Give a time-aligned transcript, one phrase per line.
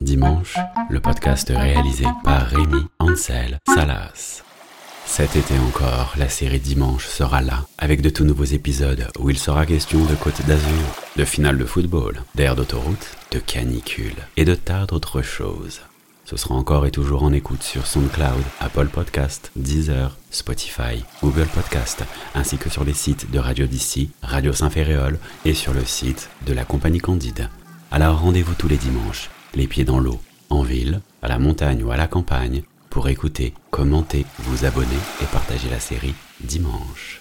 [0.00, 0.56] Dimanche,
[0.88, 4.42] le podcast réalisé par Rémi Ansel Salas.
[5.04, 9.38] Cet été encore, la série Dimanche sera là, avec de tout nouveaux épisodes où il
[9.38, 10.66] sera question de Côte d'Azur,
[11.16, 15.80] de finale de football, d'air d'autoroute, de canicule et de tas d'autres choses.
[16.26, 22.02] Ce sera encore et toujours en écoute sur SoundCloud, Apple Podcast, Deezer, Spotify, Google Podcast,
[22.34, 26.52] ainsi que sur les sites de Radio d'ici, Radio Saint-Féréol et sur le site de
[26.52, 27.48] la Compagnie Candide.
[27.92, 31.92] Alors rendez-vous tous les dimanches, les pieds dans l'eau, en ville, à la montagne ou
[31.92, 37.20] à la campagne, pour écouter, commenter, vous abonner et partager la série Dimanche.